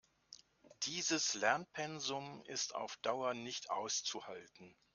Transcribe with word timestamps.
Dieses 0.81 1.35
Lernpensum 1.35 2.43
ist 2.45 2.73
auf 2.73 2.97
Dauer 3.03 3.35
nicht 3.35 3.69
auszuhalten. 3.69 4.75